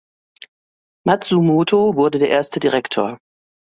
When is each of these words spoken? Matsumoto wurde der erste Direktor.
Matsumoto 1.07 1.95
wurde 1.95 2.17
der 2.17 2.29
erste 2.29 2.59
Direktor. 2.59 3.19